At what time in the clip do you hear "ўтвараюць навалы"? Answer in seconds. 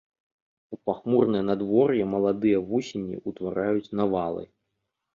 3.31-4.43